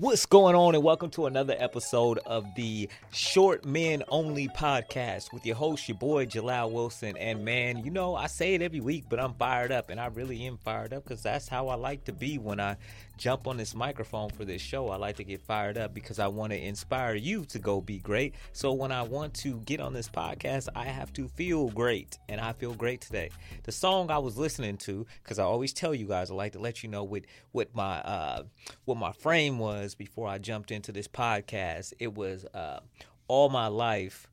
[0.00, 5.46] What's going on, and welcome to another episode of the Short Men Only podcast with
[5.46, 7.16] your host, your boy Jalal Wilson.
[7.16, 10.06] And man, you know, I say it every week, but I'm fired up, and I
[10.06, 12.76] really am fired up because that's how I like to be when I
[13.18, 14.88] jump on this microphone for this show.
[14.88, 17.98] I like to get fired up because I want to inspire you to go be
[17.98, 18.34] great.
[18.52, 22.40] So when I want to get on this podcast, I have to feel great, and
[22.40, 23.30] I feel great today.
[23.62, 26.58] The song I was listening to, because I always tell you guys, I like to
[26.58, 27.22] let you know what
[27.52, 28.42] what my uh,
[28.86, 31.92] what my frame was before I jumped into this podcast.
[31.98, 32.78] It was uh,
[33.26, 34.28] all my life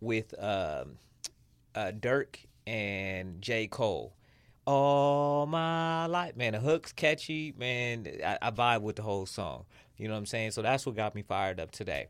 [0.00, 0.84] with uh,
[1.74, 2.36] uh, Durk
[2.66, 4.14] and J Cole
[4.66, 6.36] all my life.
[6.36, 7.52] Man, the hook's catchy.
[7.56, 9.64] Man, I, I vibe with the whole song.
[9.96, 10.52] You know what I'm saying?
[10.52, 12.08] So that's what got me fired up today.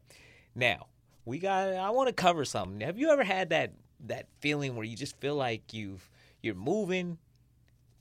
[0.55, 0.87] Now,
[1.25, 2.81] we got I want to cover something.
[2.81, 3.73] Have you ever had that
[4.07, 6.09] that feeling where you just feel like you've
[6.43, 7.19] you're moving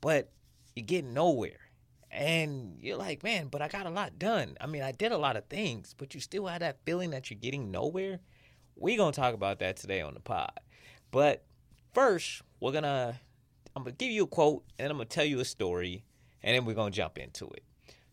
[0.02, 0.30] but
[0.76, 1.71] you're getting nowhere?
[2.12, 4.58] And you're like, "Man, but I got a lot done.
[4.60, 7.30] I mean, I did a lot of things, but you still have that feeling that
[7.30, 8.20] you're getting nowhere?"
[8.76, 10.60] We're going to talk about that today on the pod.
[11.12, 11.46] But
[11.94, 13.16] first, we're going to
[13.76, 16.04] I'm gonna give you a quote and I'm gonna tell you a story,
[16.44, 17.64] and then we're gonna jump into it.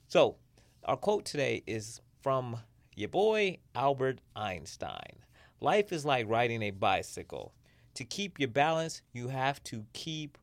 [0.06, 0.36] So,
[0.84, 2.58] our quote today is from
[2.95, 5.25] your boy Albert Einstein.
[5.61, 7.55] Life is like riding a bicycle.
[7.95, 10.39] To keep your balance, you have to keep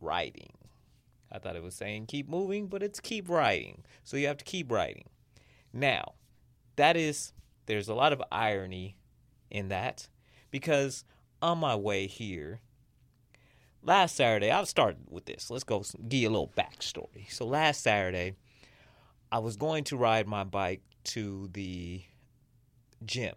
[0.00, 0.52] riding.
[1.34, 3.82] I thought it was saying keep moving, but it's keep riding.
[4.04, 5.08] So you have to keep riding.
[5.72, 6.12] Now,
[6.76, 7.32] that is,
[7.66, 8.96] there's a lot of irony
[9.50, 10.08] in that
[10.52, 11.04] because
[11.42, 12.60] on my way here,
[13.82, 15.50] last Saturday, I'll start with this.
[15.50, 17.28] Let's go give you a little backstory.
[17.30, 18.34] So last Saturday,
[19.32, 22.02] I was going to ride my bike to the
[23.04, 23.34] gym.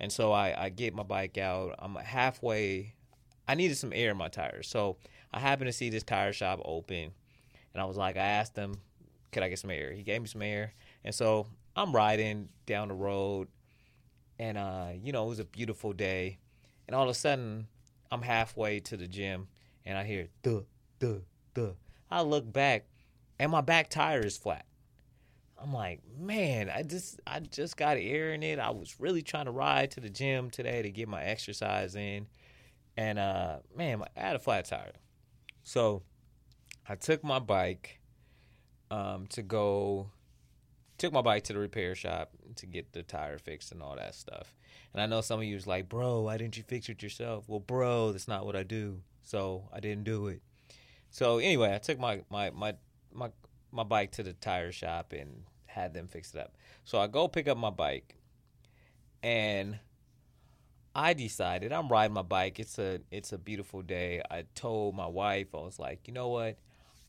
[0.00, 1.76] And so I, I get my bike out.
[1.78, 2.94] I'm halfway.
[3.46, 4.66] I needed some air in my tires.
[4.66, 4.96] So
[5.32, 7.12] I happened to see this tire shop open.
[7.72, 8.74] And I was like, I asked him,
[9.32, 9.92] could I get some air?
[9.92, 10.72] He gave me some air.
[11.04, 11.46] And so
[11.76, 13.48] I'm riding down the road.
[14.38, 16.38] And, uh, you know, it was a beautiful day.
[16.86, 17.68] And all of a sudden,
[18.10, 19.48] I'm halfway to the gym
[19.84, 20.62] and I hear duh,
[20.98, 21.20] duh,
[21.54, 21.72] duh.
[22.10, 22.86] I look back
[23.38, 24.66] and my back tire is flat.
[25.62, 28.58] I'm like, man, I just I just got air in it.
[28.58, 32.26] I was really trying to ride to the gym today to get my exercise in.
[32.96, 34.92] And uh man, I had a flat tire.
[35.62, 36.02] So
[36.90, 38.00] I took my bike
[38.90, 40.10] um to go
[40.98, 44.14] took my bike to the repair shop to get the tire fixed and all that
[44.14, 44.54] stuff.
[44.92, 47.48] And I know some of you was like, bro, why didn't you fix it yourself?
[47.48, 50.42] Well, bro, that's not what I do so I didn't do it.
[51.10, 52.74] So anyway, I took my my my
[53.12, 53.30] my
[53.70, 56.56] my bike to the tire shop and had them fix it up.
[56.84, 58.16] So I go pick up my bike,
[59.22, 59.78] and
[60.94, 62.58] I decided I'm riding my bike.
[62.58, 64.20] It's a it's a beautiful day.
[64.30, 66.58] I told my wife I was like, you know what,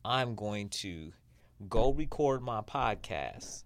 [0.03, 1.11] I'm going to
[1.69, 3.63] go record my podcast,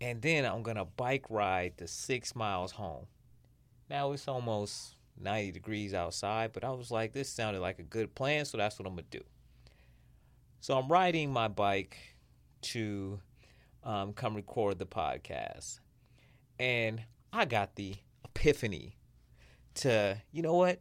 [0.00, 3.06] and then I'm gonna bike ride the six miles home.
[3.90, 8.14] Now it's almost 90 degrees outside, but I was like, this sounded like a good
[8.14, 9.24] plan, so that's what I'm going to do.
[10.60, 11.96] So I'm riding my bike
[12.62, 13.20] to
[13.84, 15.80] um, come record the podcast.
[16.58, 18.96] And I got the epiphany
[19.74, 20.80] to, you know what?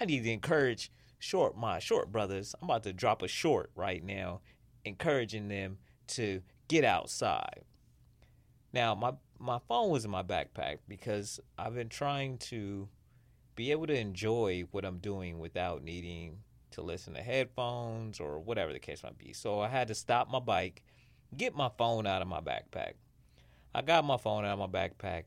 [0.00, 2.54] I need to encourage short my short brothers.
[2.60, 4.40] I'm about to drop a short right now,
[4.84, 7.64] encouraging them to get outside.
[8.72, 12.88] Now, my my phone was in my backpack because I've been trying to
[13.54, 16.38] be able to enjoy what I'm doing without needing
[16.72, 19.32] to listen to headphones or whatever the case might be.
[19.32, 20.82] So I had to stop my bike,
[21.36, 22.94] get my phone out of my backpack.
[23.74, 25.24] I got my phone out of my backpack,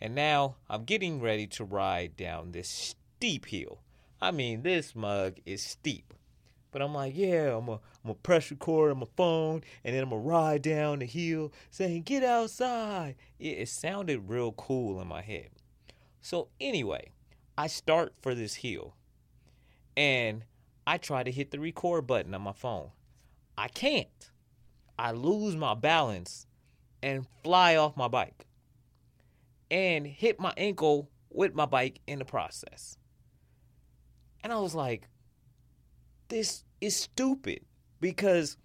[0.00, 3.83] and now I'm getting ready to ride down this steep hill.
[4.24, 6.14] I mean, this mug is steep.
[6.72, 10.08] But I'm like, yeah, I'm going to press record on my phone, and then I'm
[10.08, 13.16] to ride down the hill saying, get outside.
[13.38, 15.50] It, it sounded real cool in my head.
[16.22, 17.10] So, anyway,
[17.58, 18.94] I start for this hill
[19.94, 20.44] and
[20.86, 22.92] I try to hit the record button on my phone.
[23.58, 24.30] I can't.
[24.98, 26.46] I lose my balance
[27.02, 28.46] and fly off my bike
[29.70, 32.96] and hit my ankle with my bike in the process.
[34.44, 35.08] And I was like,
[36.28, 37.64] this is stupid
[37.98, 38.58] because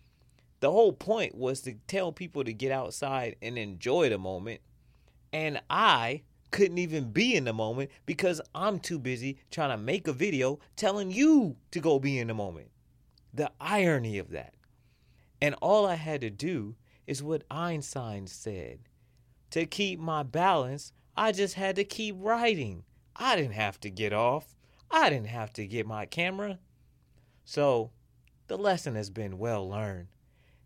[0.59, 4.59] the whole point was to tell people to get outside and enjoy the moment.
[5.31, 10.07] And I couldn't even be in the moment because I'm too busy trying to make
[10.07, 12.71] a video telling you to go be in the moment.
[13.33, 14.55] The irony of that.
[15.41, 16.75] And all I had to do
[17.07, 18.79] is what Einstein said.
[19.51, 22.83] To keep my balance, I just had to keep riding.
[23.15, 24.57] I didn't have to get off.
[24.91, 26.59] I didn't have to get my camera.
[27.45, 27.91] So,
[28.47, 30.07] the lesson has been well learned.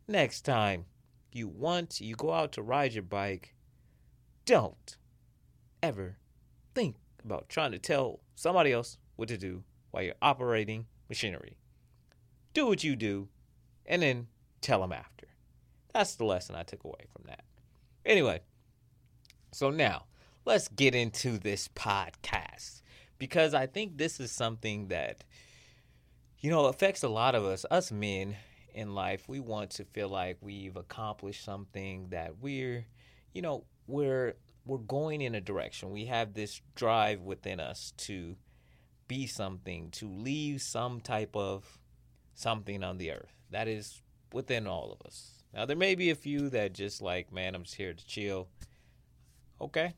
[0.08, 0.86] Next time,
[1.32, 3.56] you want you go out to ride your bike,
[4.46, 4.98] don't
[5.82, 6.18] ever
[6.76, 11.58] think about trying to tell somebody else what to do while you're operating machinery.
[12.54, 13.30] Do what you do
[13.86, 14.28] and then
[14.62, 15.28] tell them after.
[15.94, 17.44] That's the lesson I took away from that.
[18.06, 18.42] Anyway,
[19.52, 20.06] so now
[20.46, 22.82] let's get into this podcast
[23.24, 25.24] because I think this is something that,
[26.42, 28.36] you know, affects a lot of us, us men
[28.74, 29.30] in life.
[29.30, 32.86] We want to feel like we've accomplished something that we're,
[33.32, 34.34] you know, we're
[34.66, 35.92] we're going in a direction.
[35.92, 38.36] We have this drive within us to
[39.08, 41.80] be something, to leave some type of
[42.36, 43.38] something on the earth.
[43.52, 44.02] That is
[44.34, 45.46] within all of us.
[45.54, 48.50] Now there may be a few that just like, man, I'm just here to chill.
[49.62, 49.94] Okay.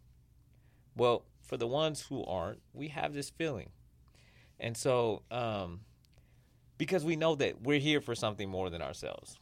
[0.95, 3.69] Well, for the ones who aren't, we have this feeling.
[4.59, 5.81] And so, um,
[6.77, 9.37] because we know that we're here for something more than ourselves.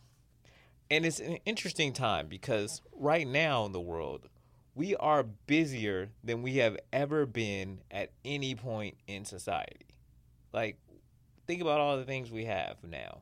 [0.92, 4.28] And it's an interesting time because right now in the world,
[4.76, 9.86] we are busier than we have ever been at any point in society.
[10.52, 10.78] Like,
[11.48, 13.22] think about all the things we have now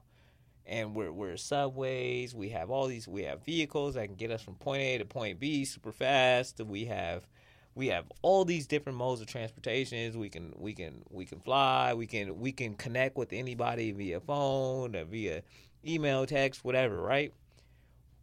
[0.66, 2.34] and we're we're subways.
[2.34, 3.08] We have all these.
[3.08, 6.62] We have vehicles that can get us from point A to point B super fast.
[6.62, 7.28] We have
[7.76, 10.18] we have all these different modes of transportations.
[10.18, 11.94] We can we can we can fly.
[11.94, 15.44] We can we can connect with anybody via phone or via
[15.86, 17.02] email, text, whatever.
[17.02, 17.34] Right?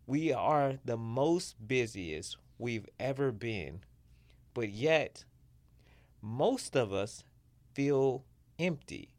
[0.06, 3.80] We are the most busiest we've ever been,
[4.54, 5.24] but yet
[6.20, 7.24] most of us
[7.74, 8.24] feel
[8.58, 9.10] empty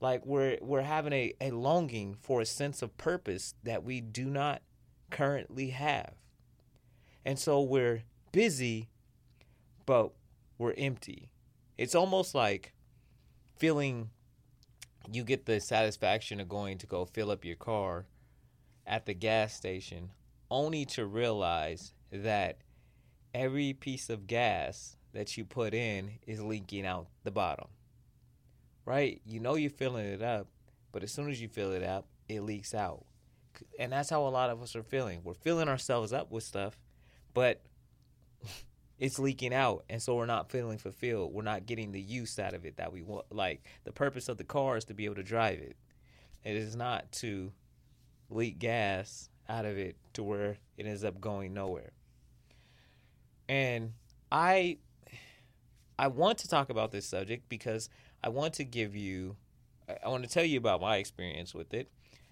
[0.00, 4.24] like we're we're having a, a longing for a sense of purpose that we do
[4.24, 4.62] not
[5.10, 6.14] currently have.
[7.24, 8.88] And so we're busy,
[9.86, 10.12] but
[10.58, 11.32] we're empty.
[11.78, 12.72] It's almost like
[13.56, 14.10] feeling
[15.10, 18.06] you get the satisfaction of going to go fill up your car
[18.86, 20.10] at the gas station
[20.50, 22.58] only to realize that
[23.34, 27.68] every piece of gas that you put in is leaking out the bottom
[28.90, 29.20] right?
[29.24, 30.48] You know you're filling it up,
[30.92, 33.04] but as soon as you fill it up, it leaks out.
[33.78, 35.20] And that's how a lot of us are feeling.
[35.22, 36.78] We're filling ourselves up with stuff,
[37.34, 37.62] but
[39.00, 41.32] it's leaking out and so we're not feeling fulfilled.
[41.32, 43.26] We're not getting the use out of it that we want.
[43.32, 45.76] Like the purpose of the car is to be able to drive it.
[46.44, 47.50] It is not to
[48.28, 51.92] leak gas out of it to where it ends up going nowhere.
[53.48, 53.94] And
[54.30, 54.78] I
[55.98, 57.90] I want to talk about this subject because
[58.22, 59.36] I want to give you,
[60.02, 61.90] I want to tell you about my experience with it.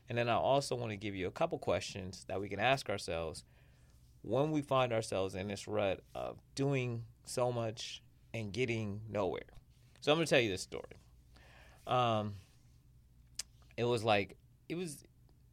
[0.08, 2.88] And then I also want to give you a couple questions that we can ask
[2.88, 3.44] ourselves
[4.28, 8.02] when we find ourselves in this rut of doing so much
[8.34, 9.42] and getting nowhere.
[10.00, 11.00] So I'm to tell you this story.
[11.86, 12.34] Um,
[13.76, 14.36] it was like,
[14.68, 15.04] it was,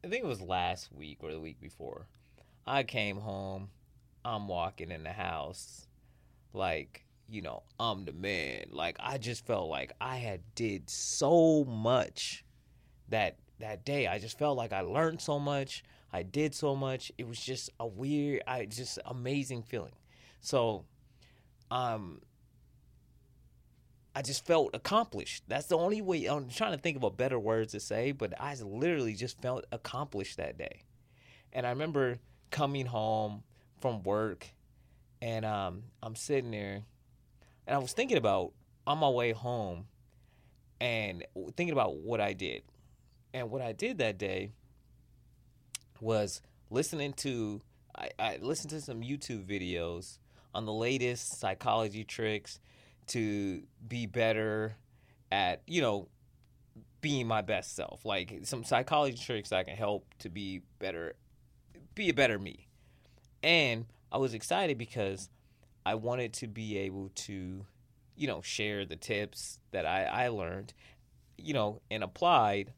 [0.04, 2.06] I think it was last week or the week before.
[2.66, 3.70] I came home.
[4.24, 5.86] I'm walking in the house
[6.52, 8.66] like you know, I'm the man.
[8.70, 12.44] Like I just felt like I had did so much
[13.08, 14.06] that that day.
[14.06, 15.82] I just felt like I learned so much.
[16.12, 17.12] I did so much.
[17.18, 19.92] It was just a weird, I just amazing feeling.
[20.40, 20.84] So,
[21.70, 22.20] um,
[24.14, 25.44] I just felt accomplished.
[25.46, 26.24] That's the only way.
[26.26, 29.66] I'm trying to think of a better words to say, but I literally just felt
[29.72, 30.84] accomplished that day.
[31.52, 32.18] And I remember
[32.50, 33.42] coming home
[33.80, 34.46] from work,
[35.20, 36.84] and um, I'm sitting there
[37.66, 38.52] and I was thinking about
[38.86, 39.86] on my way home
[40.80, 41.24] and
[41.56, 42.62] thinking about what I did.
[43.34, 44.50] And what I did that day
[46.00, 47.60] was listening to
[47.96, 50.18] I, I listened to some YouTube videos
[50.54, 52.60] on the latest psychology tricks
[53.08, 54.76] to be better
[55.30, 56.08] at, you know,
[57.00, 58.04] being my best self.
[58.04, 61.14] Like some psychology tricks that can help to be better
[61.94, 62.68] be a better me.
[63.42, 65.30] And I was excited because
[65.84, 67.64] I wanted to be able to,
[68.16, 70.74] you know, share the tips that I, I learned,
[71.38, 72.72] you know, and applied.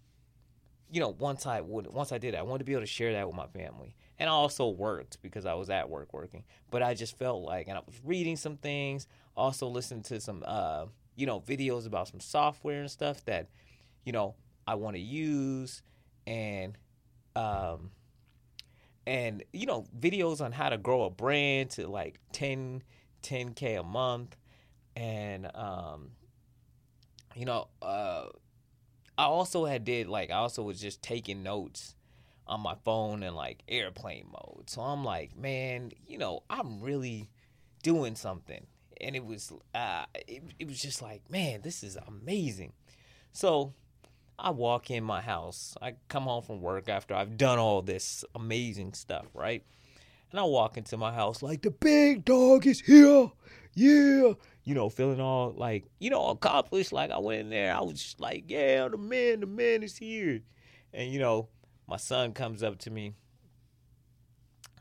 [0.90, 3.12] You know, once I would once I did I wanted to be able to share
[3.12, 3.94] that with my family.
[4.18, 6.44] And I also worked because I was at work working.
[6.70, 10.42] But I just felt like and I was reading some things, also listening to some
[10.46, 13.48] uh, you know, videos about some software and stuff that,
[14.04, 14.36] you know,
[14.68, 15.82] I want to use
[16.26, 16.76] and
[17.34, 17.90] um
[19.06, 22.82] and you know videos on how to grow a brand to like 10
[23.22, 24.36] 10k a month
[24.94, 26.10] and um
[27.34, 28.26] you know uh
[29.18, 31.94] i also had did like i also was just taking notes
[32.46, 37.28] on my phone in like airplane mode so i'm like man you know i'm really
[37.82, 38.66] doing something
[39.00, 42.72] and it was uh it, it was just like man this is amazing
[43.32, 43.74] so
[44.38, 45.76] I walk in my house.
[45.82, 49.64] I come home from work after I've done all this amazing stuff, right?
[50.30, 53.32] And I walk into my house like the big dog is here.
[53.74, 54.34] Yeah.
[54.68, 56.92] You know, feeling all like, you know, accomplished.
[56.92, 59.96] Like I went in there, I was just like, yeah, the man, the man is
[59.96, 60.42] here.
[60.92, 61.48] And, you know,
[61.86, 63.14] my son comes up to me.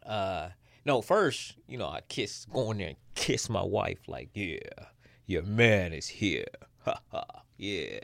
[0.06, 0.50] Uh
[0.84, 4.58] no, first, you know, I kiss go in there and kiss my wife, like, yeah,
[5.26, 6.48] your man is here.
[6.84, 7.26] Ha ha.
[7.56, 8.00] Yeah.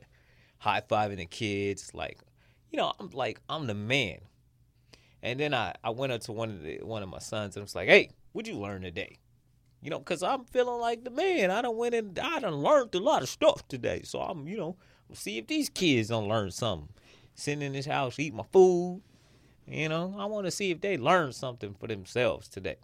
[0.60, 2.20] High fiving the kids, like,
[2.72, 4.20] you know, I'm like, I'm the man.
[5.22, 7.62] And then I, I went up to one of the one of my sons and
[7.62, 9.18] I was like, "Hey, what'd you learn today?"
[9.84, 11.52] You know, cause I'm feeling like the man.
[11.52, 14.02] I don't went and I done learned a lot of stuff today.
[14.04, 14.78] So I'm, you know,
[15.14, 16.90] see if these kids don't learn something.
[17.36, 19.02] Sitting in this house, eat my food.
[19.68, 22.78] You know, I want to see if they learn something for themselves today.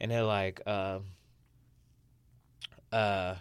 [0.00, 0.98] And they're like, uh,
[2.92, 3.36] uh,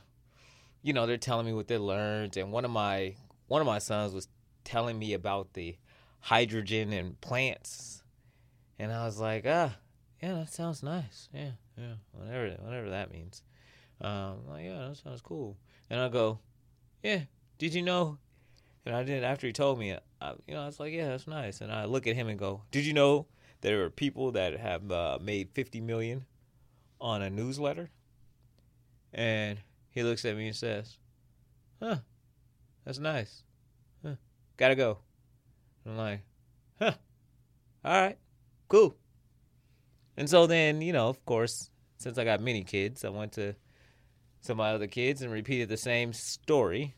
[0.81, 2.37] you know, they're telling me what they learned.
[2.37, 3.15] And one of my
[3.47, 4.27] one of my sons was
[4.63, 5.75] telling me about the
[6.21, 8.01] hydrogen and plants
[8.81, 9.75] and I was like, ah,
[10.23, 11.29] yeah, that sounds nice.
[11.31, 11.51] Yeah,
[11.81, 13.43] yeah, whatever, whatever that means.
[13.99, 15.57] Um, like, yeah, that sounds cool.
[15.89, 16.39] And I go,
[17.03, 17.21] yeah,
[17.57, 18.17] did you know?
[18.85, 21.27] And I did after he told me, I, you know, I was like, yeah, that's
[21.27, 21.61] nice.
[21.61, 23.27] And I look at him and go, did you know
[23.61, 26.25] there are people that have uh, made fifty million
[26.99, 27.89] on a newsletter?
[29.13, 29.59] And
[29.91, 30.97] he looks at me and says,
[31.81, 31.97] huh,
[32.85, 33.43] that's nice.
[34.03, 34.15] Huh,
[34.57, 34.99] gotta go.
[35.85, 36.21] I'm like,
[36.79, 36.93] huh,
[37.83, 38.17] all right
[38.71, 38.95] cool.
[40.15, 41.70] And so then, you know, of course,
[42.01, 43.55] since I got many kids, I went to
[44.41, 46.95] some of my other kids and repeated the same story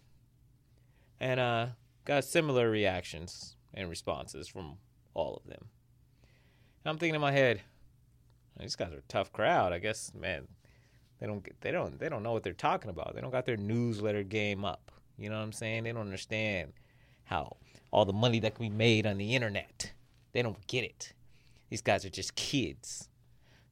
[1.19, 1.67] and uh,
[2.05, 4.77] got similar reactions and responses from
[5.13, 5.67] all of them.
[6.83, 7.61] And I'm thinking in my head,
[8.59, 9.73] these guys are a tough crowd.
[9.73, 10.47] I guess, man,
[11.19, 13.13] they don't they don't they don't know what they're talking about.
[13.13, 14.91] They don't got their newsletter game up.
[15.17, 15.83] You know what I'm saying?
[15.83, 16.73] They don't understand
[17.25, 17.57] how
[17.91, 19.91] all the money that can be made on the internet.
[20.31, 21.13] They don't get it.
[21.69, 23.09] These guys are just kids.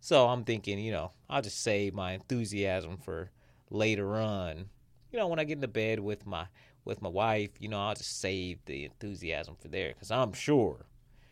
[0.04, 3.30] So I'm thinking, you know, I'll just save my enthusiasm for
[3.70, 4.66] later on.
[5.12, 6.48] You know, when I get into bed with my
[6.84, 10.88] with my wife, you know, I'll just save the enthusiasm for there because I'm sure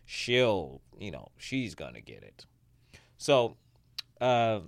[0.06, 2.46] she'll, you know, she's gonna get it.
[3.18, 3.58] So,
[4.22, 4.60] uh,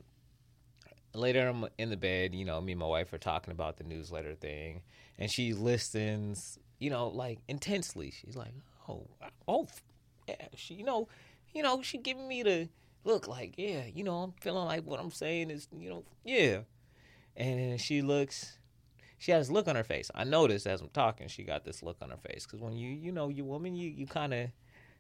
[1.14, 3.84] later I'm in the bed, you know, me and my wife are talking about the
[3.84, 4.82] newsletter thing,
[5.20, 8.10] and she listens, you know, like intensely.
[8.10, 8.54] She's like,
[8.90, 9.06] "Oh,
[9.48, 9.68] oh,
[10.28, 11.08] yeah," she, you know,
[11.54, 12.70] you know, she giving me the
[13.04, 16.60] look like, yeah, you know, I'm feeling like what I'm saying is, you know, yeah.
[17.36, 18.58] And she looks,
[19.18, 20.12] she has this look on her face.
[20.14, 22.90] I noticed as I'm talking, she got this look on her face because when you,
[22.90, 24.50] you know, you woman, you you kind of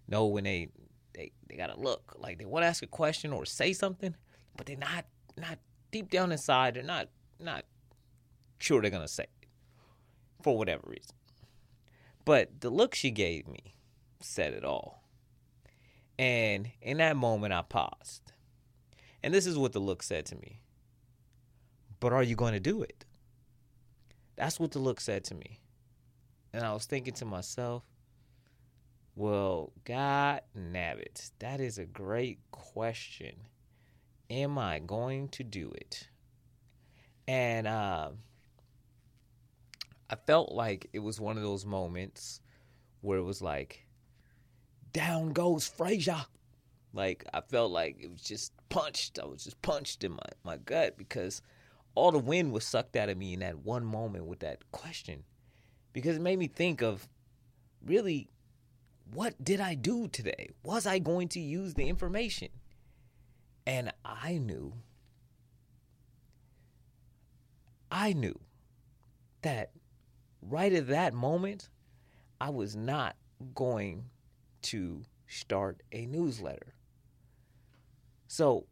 [0.07, 0.69] know when they
[1.13, 4.15] they they got to look like they want to ask a question or say something,
[4.55, 5.05] but they're not
[5.37, 5.59] not
[5.91, 6.75] deep down inside.
[6.75, 7.65] They're not not
[8.59, 9.47] sure they're gonna say it
[10.41, 11.15] for whatever reason.
[12.23, 13.75] But the look she gave me
[14.19, 15.00] said it all.
[16.21, 18.31] And in that moment, I paused.
[19.23, 20.61] And this is what the look said to me.
[21.99, 23.05] But are you going to do it?
[24.35, 25.61] That's what the look said to me.
[26.53, 27.81] And I was thinking to myself,
[29.15, 33.35] well, God nabbit, that is a great question.
[34.29, 36.07] Am I going to do it?
[37.27, 38.09] And uh,
[40.07, 42.41] I felt like it was one of those moments
[43.01, 43.87] where it was like,
[44.93, 46.25] down goes Frazier.
[46.93, 49.19] Like I felt like it was just punched.
[49.21, 51.41] I was just punched in my, my gut because
[51.95, 55.23] all the wind was sucked out of me in that one moment with that question.
[55.93, 57.07] Because it made me think of
[57.85, 58.29] really
[59.13, 60.49] what did I do today?
[60.63, 62.49] Was I going to use the information?
[63.67, 64.73] And I knew
[67.91, 68.39] I knew
[69.41, 69.71] that
[70.41, 71.69] right at that moment
[72.39, 73.15] I was not
[73.53, 74.05] going
[74.63, 76.73] to start a newsletter.
[78.27, 78.65] So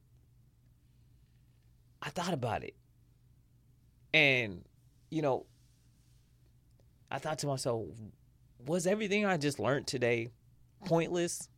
[2.01, 2.75] I thought about it.
[4.13, 4.63] And,
[5.09, 5.45] you know,
[7.11, 7.85] I thought to myself,
[8.65, 10.29] was everything I just learned today
[10.85, 11.49] pointless?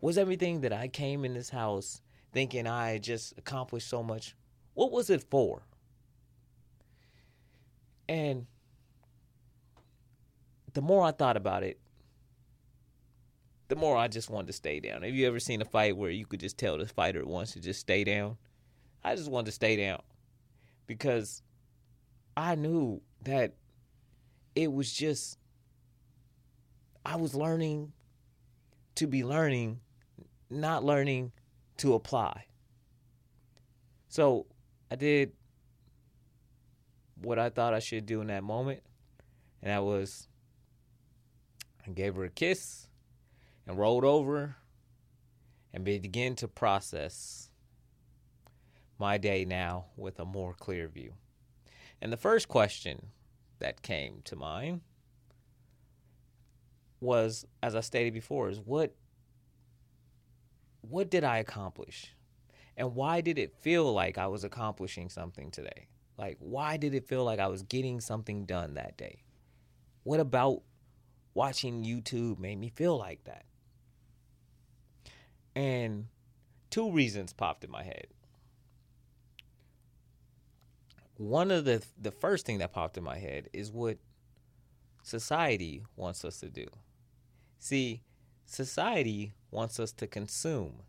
[0.00, 2.00] Was everything that I came in this house
[2.32, 4.34] thinking I just accomplished so much?
[4.74, 5.62] What was it for?
[8.08, 8.46] And
[10.72, 11.78] the more I thought about it,
[13.68, 15.02] the more I just wanted to stay down.
[15.02, 17.60] Have you ever seen a fight where you could just tell the fighter wants to
[17.60, 18.38] just stay down?
[19.04, 20.02] I just wanted to stay down
[20.86, 21.42] because
[22.36, 23.54] I knew that
[24.54, 25.38] it was just,
[27.04, 27.92] I was learning
[28.96, 29.80] to be learning,
[30.50, 31.32] not learning
[31.76, 32.46] to apply.
[34.08, 34.46] So
[34.90, 35.32] I did
[37.22, 38.82] what I thought I should do in that moment,
[39.62, 40.26] and that was
[41.86, 42.87] I gave her a kiss
[43.68, 44.56] and rolled over
[45.72, 47.50] and began to process
[48.98, 51.12] my day now with a more clear view.
[52.00, 53.08] And the first question
[53.58, 54.80] that came to mind
[57.00, 58.94] was, as I stated before, is what
[60.80, 62.14] what did I accomplish?
[62.76, 65.88] And why did it feel like I was accomplishing something today?
[66.16, 69.24] Like, why did it feel like I was getting something done that day?
[70.04, 70.62] What about
[71.34, 73.44] watching YouTube made me feel like that?
[75.58, 76.06] And
[76.70, 78.06] two reasons popped in my head.
[81.16, 83.98] One of the the first thing that popped in my head is what
[85.02, 86.66] society wants us to do.
[87.58, 88.02] See,
[88.46, 90.82] society wants us to consume.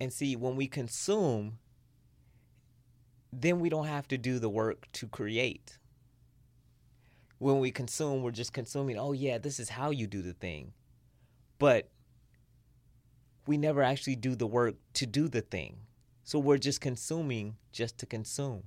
[0.00, 1.58] And see, when we consume,
[3.32, 5.78] then we don't have to do the work to create.
[7.38, 10.72] When we consume, we're just consuming, oh, yeah, this is how you do the thing.
[11.60, 11.88] But
[13.46, 15.76] we never actually do the work to do the thing.
[16.24, 18.62] So we're just consuming just to consume.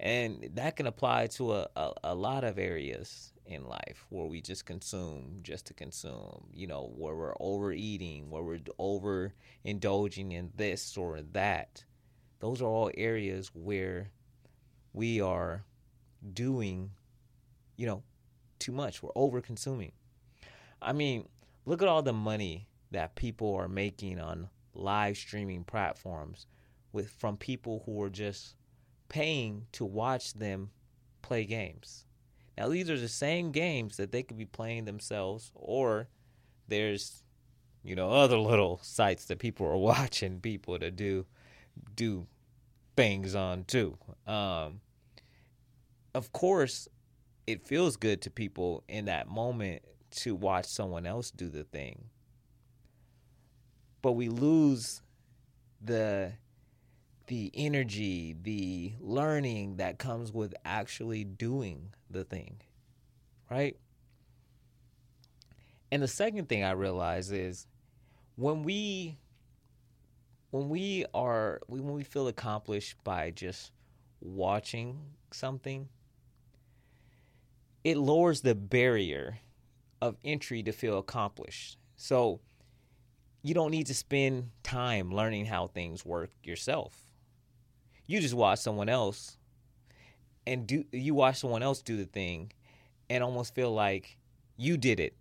[0.00, 4.40] And that can apply to a, a, a lot of areas in life where we
[4.40, 9.32] just consume just to consume, you know, where we're overeating, where we're over
[9.62, 11.84] indulging in this or that.
[12.40, 14.10] Those are all areas where
[14.92, 15.64] we are
[16.32, 16.90] doing,
[17.76, 18.02] you know,
[18.58, 19.02] too much.
[19.02, 19.92] We're over consuming.
[20.82, 21.28] I mean,
[21.64, 26.46] look at all the money that people are making on live streaming platforms
[26.92, 28.56] with from people who are just
[29.08, 30.70] paying to watch them
[31.22, 32.06] play games.
[32.56, 36.08] Now, these are the same games that they could be playing themselves, or
[36.68, 37.22] there's,
[37.82, 41.26] you know, other little sites that people are watching people to do
[41.96, 42.26] do
[42.96, 43.98] things on too.
[44.26, 44.80] Um,
[46.14, 46.88] of course,
[47.46, 52.04] it feels good to people in that moment to watch someone else do the thing,
[54.04, 55.00] but we lose
[55.82, 56.30] the
[57.26, 62.60] the energy, the learning that comes with actually doing the thing,
[63.50, 63.78] right?
[65.90, 67.66] And the second thing I realize is
[68.36, 69.16] when we
[70.50, 73.72] when we are when we feel accomplished by just
[74.20, 75.00] watching
[75.32, 75.88] something,
[77.82, 79.38] it lowers the barrier
[80.02, 81.78] of entry to feel accomplished.
[81.96, 82.40] So
[83.44, 86.92] you don't need to spend time learning how things work yourself
[88.06, 89.36] you just watch someone else
[90.46, 92.50] and do you watch someone else do the thing
[93.08, 94.18] and almost feel like
[94.56, 95.14] you did it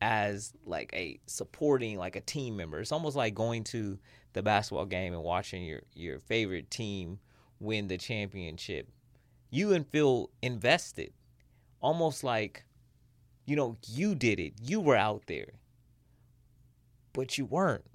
[0.00, 2.80] as like a supporting like a team member.
[2.80, 3.98] It's almost like going to
[4.32, 7.18] the basketball game and watching your your favorite team
[7.60, 8.88] win the championship.
[9.50, 11.12] You and feel invested.
[11.80, 12.64] Almost like
[13.46, 14.54] you know, you did it.
[14.60, 15.52] You were out there.
[17.16, 17.86] But you weren't.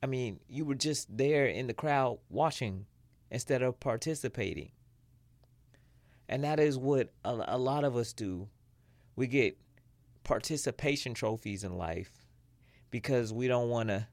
[0.00, 2.86] I mean, you were just there in the crowd watching
[3.32, 4.70] instead of participating.
[6.28, 8.48] And that is what a, a lot of us do.
[9.16, 9.58] We get
[10.22, 12.12] participation trophies in life
[12.92, 14.06] because we don't want to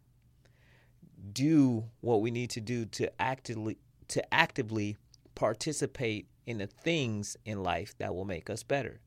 [1.32, 4.98] do what we need to do to actively to actively
[5.36, 9.02] participate in the things in life that will make us better.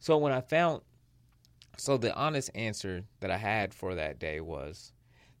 [0.00, 0.82] So when I found
[1.78, 4.92] so the honest answer that I had for that day was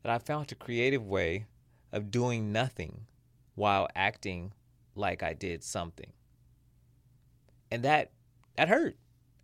[0.02, 1.46] that I found a creative way
[1.92, 3.06] of doing nothing
[3.54, 4.52] while acting
[4.94, 6.12] like I did something.
[7.70, 8.12] And that
[8.56, 8.96] that hurt.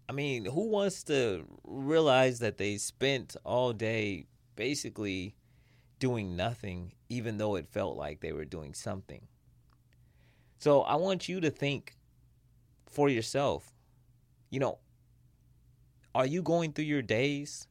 [0.08, 5.34] I mean, who wants to realize that they spent all day basically
[5.98, 9.26] doing nothing even though it felt like they were doing something?
[10.58, 11.96] So, I want you to think
[12.86, 13.72] for yourself.
[14.50, 14.78] You know,
[16.14, 17.66] are you going through your days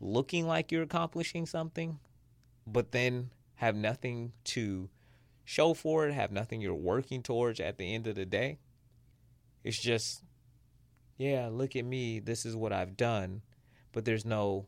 [0.00, 1.98] looking like you're accomplishing something,
[2.66, 4.88] but then have nothing to
[5.44, 8.58] show for it, have nothing you're working towards at the end of the day.
[9.64, 10.22] It's just,
[11.16, 12.20] yeah, look at me.
[12.20, 13.42] This is what I've done.
[13.92, 14.66] But there's no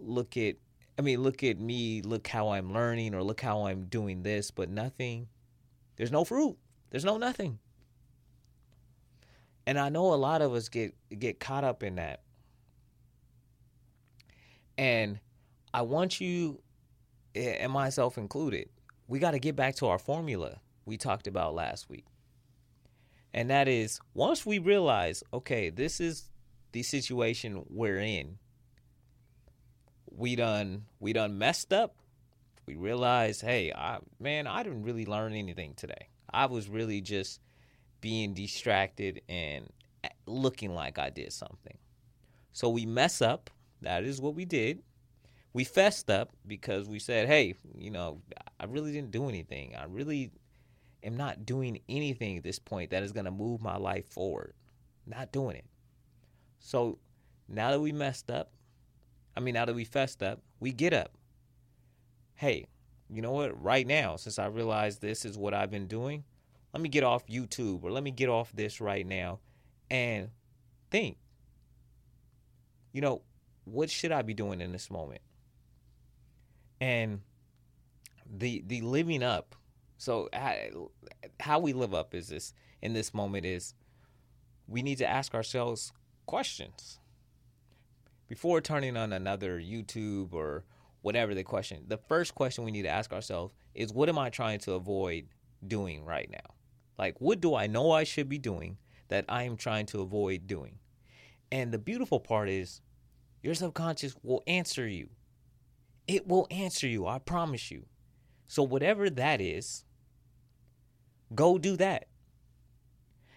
[0.00, 0.56] look at,
[0.98, 2.00] I mean, look at me.
[2.02, 5.28] Look how I'm learning or look how I'm doing this, but nothing.
[5.96, 6.56] There's no fruit.
[6.90, 7.58] There's no nothing.
[9.70, 12.22] And I know a lot of us get get caught up in that.
[14.76, 15.20] And
[15.72, 16.60] I want you,
[17.36, 18.68] eh, and myself included,
[19.06, 22.04] we got to get back to our formula we talked about last week.
[23.32, 26.28] And that is once we realize, okay, this is
[26.72, 28.38] the situation we're in.
[30.10, 31.94] We done we done messed up.
[32.66, 36.08] We realize, hey, I man, I didn't really learn anything today.
[36.28, 37.38] I was really just
[38.00, 39.68] being distracted and
[40.04, 41.76] uh, looking like I did something.
[42.52, 43.50] So we mess up.
[43.82, 44.82] That is what we did.
[45.52, 48.20] We fessed up because we said, hey, you know,
[48.58, 49.74] I really didn't do anything.
[49.76, 50.30] I really
[51.02, 54.54] am not doing anything at this point that is going to move my life forward.
[55.06, 55.64] Not doing it.
[56.58, 56.98] So
[57.48, 58.52] now that we messed up,
[59.36, 61.16] I mean, now that we fessed up, we get up.
[62.34, 62.66] Hey,
[63.08, 63.60] you know what?
[63.62, 66.24] Right now, since I realize this is what I've been doing,
[66.72, 69.40] let me get off YouTube or let me get off this right now
[69.90, 70.30] and
[70.90, 71.16] think.
[72.92, 73.22] You know,
[73.64, 75.20] what should I be doing in this moment?
[76.80, 77.20] And
[78.30, 79.54] the the living up.
[79.98, 80.28] So
[81.40, 83.74] how we live up is this in this moment is
[84.66, 85.92] we need to ask ourselves
[86.26, 87.00] questions
[88.28, 90.64] before turning on another YouTube or
[91.02, 91.84] whatever the question.
[91.88, 95.26] The first question we need to ask ourselves is what am I trying to avoid
[95.66, 96.54] doing right now?
[97.00, 98.76] Like what do I know I should be doing
[99.08, 100.80] that I am trying to avoid doing?
[101.50, 102.82] And the beautiful part is
[103.42, 105.08] your subconscious will answer you.
[106.06, 107.86] It will answer you, I promise you.
[108.48, 109.86] So whatever that is,
[111.34, 112.08] go do that.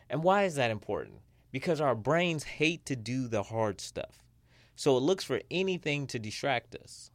[0.10, 1.20] And why is that important?
[1.54, 4.26] Because our brains hate to do the hard stuff.
[4.76, 7.12] So it looks for anything to distract us.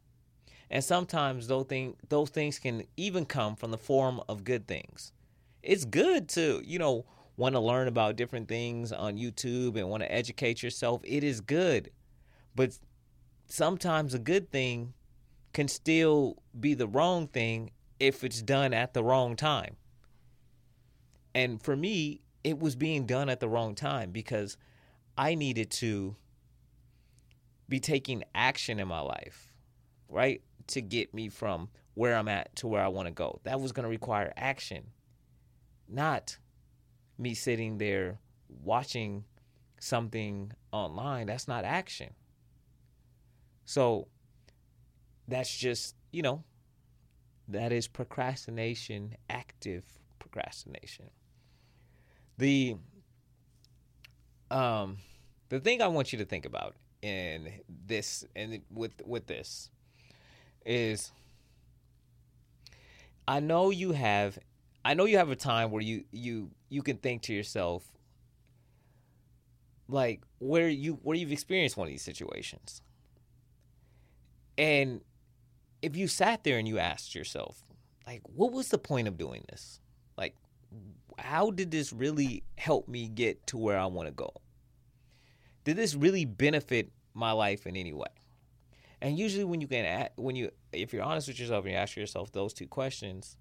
[0.71, 5.11] And sometimes those, thing, those things can even come from the form of good things.
[5.61, 7.05] It's good to, you know,
[7.37, 11.01] want to learn about different things on YouTube and want to educate yourself.
[11.03, 11.91] It is good.
[12.55, 12.77] But
[13.47, 14.93] sometimes a good thing
[15.53, 19.75] can still be the wrong thing if it's done at the wrong time.
[21.33, 24.57] And for me, it was being done at the wrong time because
[25.17, 26.15] I needed to
[27.67, 29.53] be taking action in my life,
[30.07, 30.41] right?
[30.67, 33.39] To get me from where I'm at to where I want to go.
[33.43, 34.85] That was going to require action,
[35.89, 36.37] not
[37.17, 38.19] me sitting there
[38.63, 39.25] watching
[39.79, 41.27] something online.
[41.27, 42.13] That's not action.
[43.65, 44.07] So
[45.27, 46.43] that's just, you know,
[47.47, 49.83] that is procrastination, active
[50.19, 51.09] procrastination.
[52.37, 52.77] The
[54.49, 54.97] um
[55.49, 57.51] the thing I want you to think about in
[57.85, 59.69] this and with with this
[60.65, 61.11] is
[63.27, 64.39] I know you have
[64.83, 67.83] I know you have a time where you you you can think to yourself
[69.87, 72.81] like where you where you've experienced one of these situations.
[74.57, 75.01] And
[75.81, 77.63] if you sat there and you asked yourself
[78.05, 79.79] like what was the point of doing this?
[80.17, 80.35] Like
[81.17, 84.31] how did this really help me get to where I want to go?
[85.69, 88.07] did this really benefit my life in any way?
[89.01, 91.95] And usually, when you can, when you, if you're honest with yourself and you ask
[91.95, 93.37] yourself those two questions,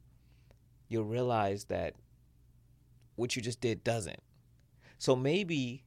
[0.88, 1.94] you'll realize that
[3.16, 4.20] what you just did doesn't.
[4.98, 5.84] So maybe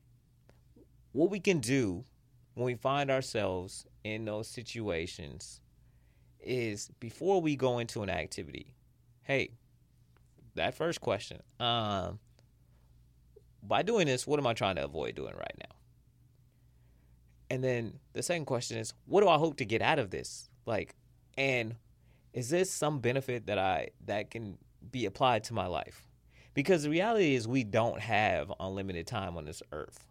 [1.12, 2.06] what we can do
[2.54, 5.62] when we find ourselves in those situations
[6.40, 8.74] is before we go into an activity,
[9.24, 9.52] hey,
[10.56, 12.20] that first question, um,
[13.64, 15.76] by doing this, what am I trying to avoid doing right now?
[17.50, 20.50] And then the second question is, what do I hope to get out of this?
[20.66, 20.96] Like,
[21.38, 21.76] and
[22.34, 24.58] is this some benefit that I that can
[24.92, 26.08] be applied to my life?
[26.54, 30.08] Because the reality is we don't have unlimited time on this earth.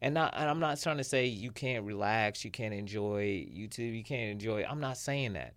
[0.00, 3.96] And not and I'm not trying to say you can't relax, you can't enjoy YouTube,
[3.96, 4.64] you can't enjoy.
[4.68, 5.54] I'm not saying that.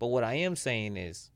[0.00, 1.30] But what I am saying is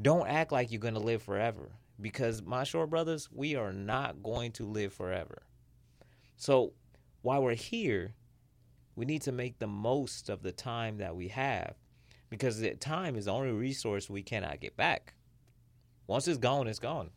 [0.00, 4.22] don't act like you're going to live forever because my short brothers, we are not
[4.22, 5.42] going to live forever.
[6.36, 6.72] So
[7.22, 8.14] while we're here,
[8.96, 11.74] we need to make the most of the time that we have
[12.30, 15.14] because the time is the only resource we cannot get back.
[16.10, 17.08] Once it's gone, it's gone.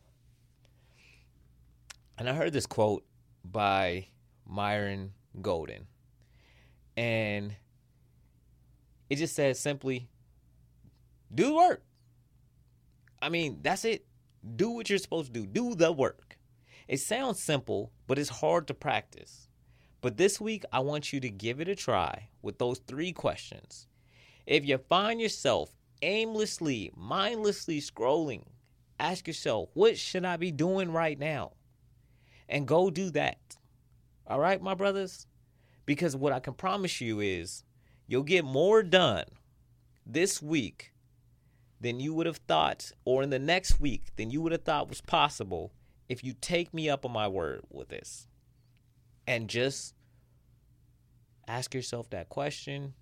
[2.15, 3.03] And I heard this quote
[3.43, 4.09] by
[4.47, 5.87] Myron Golden.
[6.95, 7.55] And
[9.09, 10.09] it just says simply,
[11.33, 11.83] do the work.
[13.19, 14.05] I mean, that's it.
[14.55, 15.47] Do what you're supposed to do.
[15.47, 16.37] Do the work.
[16.87, 19.47] It sounds simple, but it's hard to practice.
[20.01, 23.87] But this week, I want you to give it a try with those three questions.
[24.45, 25.71] If you find yourself
[26.03, 28.43] aimlessly, mindlessly scrolling,
[28.99, 31.53] ask yourself, what should I be doing right now?
[32.49, 33.57] And go do that.
[34.27, 35.27] All right, my brothers?
[35.85, 37.63] Because what I can promise you is
[38.07, 39.25] you'll get more done
[40.05, 40.93] this week
[41.81, 44.87] than you would have thought, or in the next week than you would have thought
[44.87, 45.73] was possible
[46.07, 48.27] if you take me up on my word with this
[49.27, 49.93] and just
[51.47, 52.93] ask yourself that question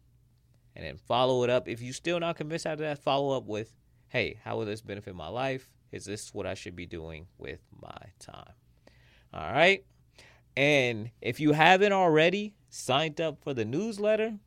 [0.75, 1.67] and then follow it up.
[1.67, 3.73] If you're still not convinced after that, follow up with,
[4.07, 5.67] hey, how will this benefit my life?
[5.91, 8.53] Is this what I should be doing with my time?
[9.33, 9.83] All right.
[10.55, 14.37] And if you haven't already signed up for the newsletter,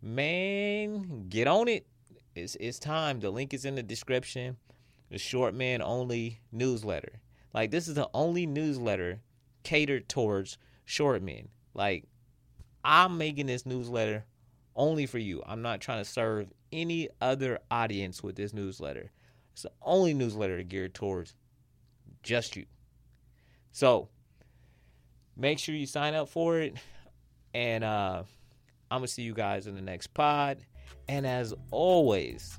[0.00, 1.86] man, get on it.
[2.34, 3.20] It's, it's time.
[3.20, 4.56] The link is in the description.
[5.10, 7.20] The Short Man Only newsletter.
[7.52, 9.20] Like, this is the only newsletter
[9.62, 11.48] catered towards short men.
[11.74, 12.04] Like,
[12.82, 14.24] I'm making this newsletter
[14.74, 15.42] only for you.
[15.46, 19.10] I'm not trying to serve any other audience with this newsletter.
[19.52, 21.34] It's the only newsletter geared towards
[22.22, 22.66] just you.
[23.72, 24.08] So,
[25.36, 26.74] make sure you sign up for it.
[27.54, 28.22] And uh,
[28.90, 30.58] I'm going to see you guys in the next pod.
[31.08, 32.58] And as always,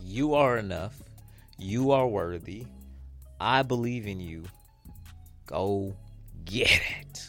[0.00, 1.00] you are enough.
[1.58, 2.66] You are worthy.
[3.40, 4.44] I believe in you.
[5.46, 5.94] Go
[6.44, 7.28] get it.